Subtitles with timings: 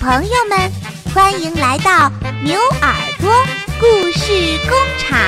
[0.00, 0.58] 朋友们，
[1.14, 2.10] 欢迎来到
[2.42, 3.30] 牛耳朵
[3.78, 5.20] 故事工厂。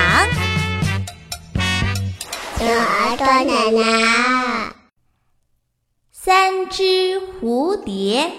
[2.59, 4.73] 牛耳朵奶奶，
[6.11, 8.31] 三只蝴蝶。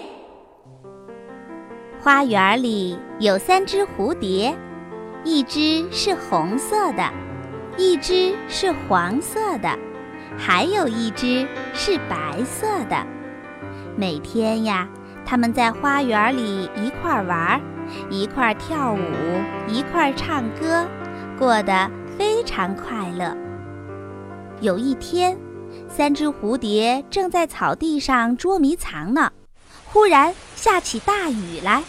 [2.01, 4.53] 花园里有三只蝴蝶，
[5.23, 7.13] 一只是红色的，
[7.77, 9.79] 一只是黄色的，
[10.37, 13.07] 还有一只是白色的。
[13.95, 14.85] 每天呀。
[15.25, 17.59] 他们在花园里一块玩，
[18.11, 18.99] 一块跳舞，
[19.67, 20.87] 一块唱歌，
[21.37, 23.35] 过得非常快乐。
[24.61, 25.35] 有一天，
[25.89, 29.31] 三只蝴蝶正在草地上捉迷藏呢，
[29.85, 31.83] 忽然下起大雨来。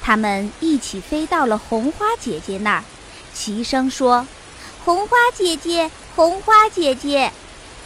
[0.00, 2.84] 它们一起飞到了红花姐姐那儿，
[3.34, 4.26] 齐声说
[4.84, 7.32] ：“红花姐姐，红花姐姐，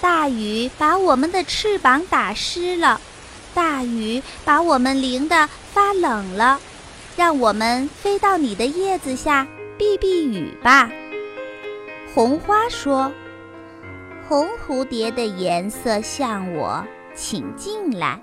[0.01, 3.01] 大雨把我们的翅膀打湿了。”
[3.57, 6.61] 大雨把我们淋得发冷了，
[7.17, 10.91] 让我们飞到你的叶子下避避雨吧。
[12.15, 13.11] 红花说
[14.29, 16.85] ：“红蝴蝶的颜色像我，
[17.15, 18.21] 请进来。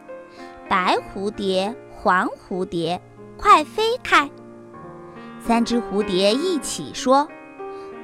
[0.70, 3.02] 白蝴蝶、黄蝴蝶，
[3.36, 4.30] 快飞开。”
[5.44, 7.28] 三只蝴蝶一起说：“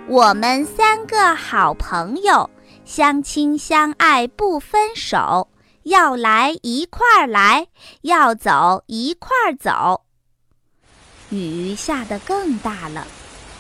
[0.10, 2.50] 我们三个好朋友，
[2.86, 5.48] 相亲相爱不分手。”
[5.84, 7.68] 要来一块儿来，
[8.02, 10.06] 要走一块儿走。
[11.30, 13.06] 雨下得更大了，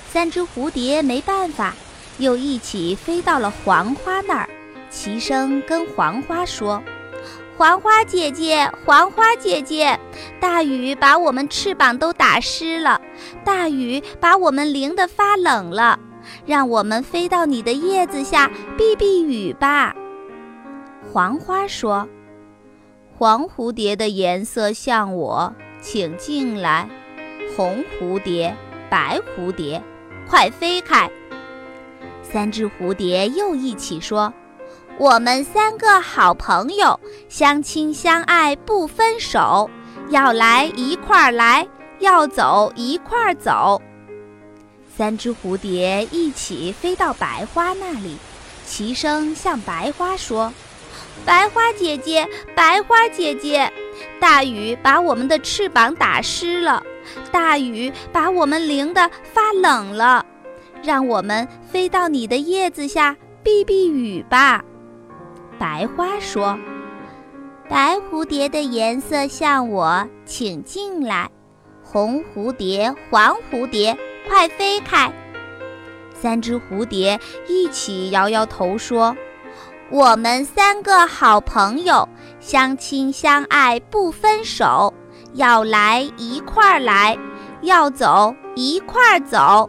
[0.10, 1.74] 三只蝴蝶没办法，
[2.18, 4.50] 又一起飞到了黄花那儿，
[4.90, 6.82] 齐声跟黄花说
[7.56, 10.00] ：“黄花姐姐，黄花姐姐，
[10.40, 13.00] 大雨把我们翅膀都打湿了，
[13.46, 16.00] 大雨把我们淋得发冷了，
[16.46, 19.96] 让我们飞到你的叶子下避避雨吧。”
[21.12, 22.08] 黄花说
[23.18, 26.88] ：“黄蝴蝶的颜色像我，请进来。
[27.56, 28.56] 红蝴蝶、
[28.90, 29.82] 白蝴蝶，
[30.30, 31.10] 快飞开。”
[32.22, 34.32] 三只蝴蝶又一起说
[35.00, 39.68] ：“我们三个好朋友，相亲相爱不分手，
[40.10, 41.68] 要来一块儿来，
[42.00, 43.82] 要走一块儿走。”
[44.96, 48.18] 三只蝴蝶一起飞到白花那里，
[48.68, 50.54] 齐声向白花说。
[51.26, 53.72] 白花姐姐，白花姐姐，
[54.20, 56.84] 大雨把我们的翅膀打湿了，
[57.32, 60.26] 大雨把我们淋得发冷了，
[60.82, 64.64] 让我们飞到你的叶子下避避雨吧。
[65.60, 66.58] 白花说
[67.70, 71.30] ：“白蝴蝶的颜色像我，请进来。
[71.84, 73.98] 红蝴蝶、黄蝴蝶，
[74.28, 75.12] 快飞开。”
[76.14, 79.16] 三只蝴蝶一起摇摇头说。
[79.92, 82.08] 我们三个好朋友，
[82.40, 84.94] 相亲相爱不分手，
[85.34, 87.18] 要来一块儿来，
[87.64, 89.68] 要走一块儿走。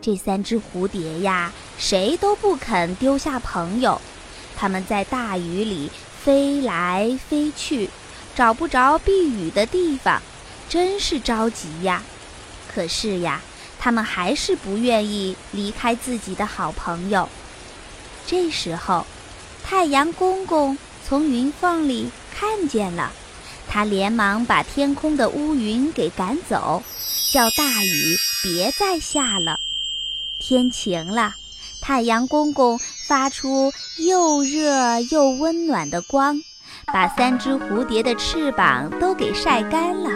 [0.00, 4.00] 这三只蝴蝶呀，谁都不肯丢下朋友。
[4.56, 5.90] 他们在大雨里
[6.22, 7.90] 飞来飞去，
[8.36, 10.22] 找不着避雨的地方，
[10.68, 12.04] 真是着急呀。
[12.72, 13.40] 可是呀，
[13.80, 17.28] 他们还是不愿意离开自己的好朋友。
[18.26, 19.04] 这时候，
[19.62, 23.10] 太阳公公从云缝里看见了，
[23.68, 26.82] 他连忙把天空的乌云给赶走，
[27.32, 29.60] 叫大雨别再下了。
[30.38, 31.34] 天晴了，
[31.80, 36.40] 太阳公公发出又热又温暖的光，
[36.86, 40.10] 把三只蝴蝶的翅膀都给晒干了。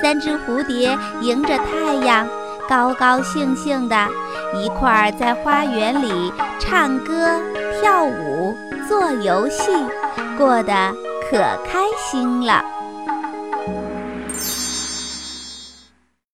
[0.00, 2.28] 三只蝴蝶迎着太阳，
[2.68, 3.96] 高高兴兴的。
[4.54, 7.40] 一块儿在花园里唱歌、
[7.80, 8.56] 跳舞、
[8.88, 9.72] 做游戏，
[10.38, 10.72] 过得
[11.28, 12.62] 可开心了。